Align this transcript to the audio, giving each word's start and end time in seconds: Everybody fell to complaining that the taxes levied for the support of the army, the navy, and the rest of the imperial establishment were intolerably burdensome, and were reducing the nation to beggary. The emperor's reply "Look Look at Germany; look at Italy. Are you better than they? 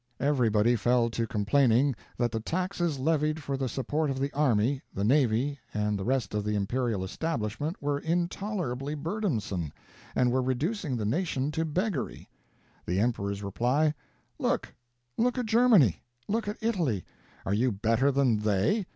Everybody 0.19 0.75
fell 0.75 1.11
to 1.11 1.27
complaining 1.27 1.95
that 2.17 2.31
the 2.31 2.39
taxes 2.39 2.97
levied 2.97 3.43
for 3.43 3.55
the 3.55 3.69
support 3.69 4.09
of 4.09 4.17
the 4.17 4.33
army, 4.33 4.81
the 4.91 5.03
navy, 5.03 5.59
and 5.75 5.95
the 5.99 6.03
rest 6.03 6.33
of 6.33 6.43
the 6.43 6.55
imperial 6.55 7.03
establishment 7.03 7.79
were 7.79 7.99
intolerably 7.99 8.95
burdensome, 8.95 9.71
and 10.15 10.31
were 10.31 10.41
reducing 10.41 10.97
the 10.97 11.05
nation 11.05 11.51
to 11.51 11.65
beggary. 11.65 12.27
The 12.87 12.99
emperor's 12.99 13.43
reply 13.43 13.93
"Look 14.39 14.73
Look 15.19 15.37
at 15.37 15.45
Germany; 15.45 16.01
look 16.27 16.47
at 16.47 16.57
Italy. 16.61 17.05
Are 17.45 17.53
you 17.53 17.71
better 17.71 18.11
than 18.11 18.39
they? 18.39 18.87